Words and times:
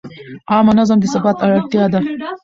عامه 0.51 0.71
نظم 0.79 0.97
د 1.01 1.05
ثبات 1.13 1.37
اړتیا 1.45 1.85
ده. 1.93 1.99